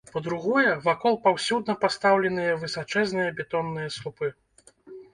Па-другое, 0.13 0.71
вакол 0.87 1.19
паўсюдна 1.25 1.77
пастаўленыя 1.85 2.59
высачэзныя 2.65 3.29
бетонныя 3.39 3.97
слупы. 4.01 4.37